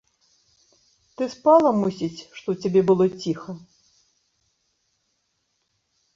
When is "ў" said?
2.51-2.55